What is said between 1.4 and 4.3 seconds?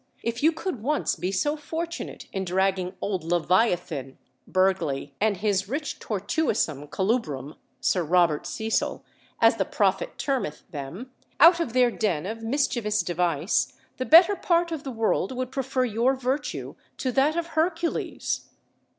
fortunate in dragging old Leviathan